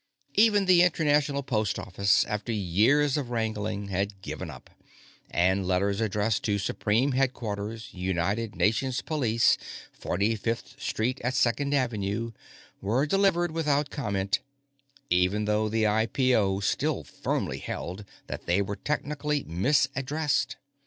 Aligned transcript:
Even 0.33 0.65
the 0.65 0.81
International 0.81 1.43
Post 1.43 1.77
Office, 1.77 2.25
after 2.25 2.51
years 2.51 3.17
of 3.17 3.29
wrangling, 3.29 3.89
had 3.89 4.19
given 4.23 4.49
up, 4.49 4.71
and 5.29 5.63
letters 5.67 6.01
addressed 6.01 6.41
to 6.45 6.57
Supreme 6.57 7.11
Headquarters, 7.11 7.89
United 7.93 8.55
Nations 8.55 9.03
Police, 9.03 9.59
45th 10.01 10.79
Street 10.81 11.21
at 11.23 11.35
Second 11.35 11.75
Avenue, 11.75 12.31
were 12.81 13.05
delivered 13.05 13.51
without 13.51 13.91
comment, 13.91 14.39
even 15.11 15.45
though 15.45 15.69
the 15.69 15.83
IPO 15.83 16.63
still 16.63 17.03
firmly 17.03 17.59
held 17.59 18.03
that 18.25 18.47
they 18.47 18.59
were 18.59 18.77
technically 18.77 19.43
misaddressed. 19.43 20.55